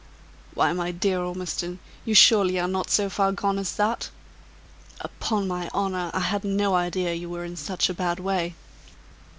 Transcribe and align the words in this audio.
"Why, 0.55 0.73
my 0.73 0.89
dear 0.89 1.19
Ormiston, 1.19 1.77
you 2.05 2.15
surely 2.15 2.59
are 2.59 2.67
not 2.67 2.89
so 2.89 3.07
far 3.07 3.31
gone 3.31 3.59
as 3.59 3.75
that? 3.75 4.09
Upon 4.99 5.47
my 5.47 5.69
honor, 5.75 6.09
I 6.11 6.21
had 6.21 6.43
no 6.43 6.73
idea 6.73 7.13
you 7.13 7.29
were 7.29 7.45
in 7.45 7.55
such 7.55 7.87
a 7.87 7.93
bad 7.93 8.19
way." 8.19 8.55